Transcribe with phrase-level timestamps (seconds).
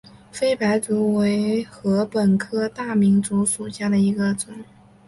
[0.31, 4.51] 菲白竹为禾本科大明竹属下的一个种。